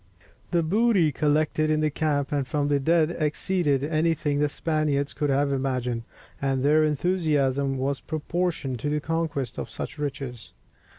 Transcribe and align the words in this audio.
]The 0.49 0.63
booty 0.63 1.11
collected 1.11 1.69
in 1.69 1.79
the 1.81 1.91
camp 1.91 2.31
and 2.31 2.47
from 2.47 2.69
the 2.69 2.79
dead 2.79 3.11
exceeded 3.19 3.83
anything 3.83 4.39
the 4.39 4.49
Spaniards 4.49 5.13
could 5.13 5.29
have 5.29 5.51
imagined, 5.51 6.05
and 6.41 6.63
their 6.63 6.83
enthusiasm 6.83 7.77
was 7.77 7.99
proportioned 8.01 8.79
to 8.79 8.89
the 8.89 8.99
conquest 8.99 9.59
of 9.59 9.69
such 9.69 9.99
riches. 9.99 10.53